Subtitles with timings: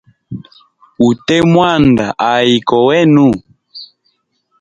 [1.07, 3.27] Ute mwanda ayi kowa wenu.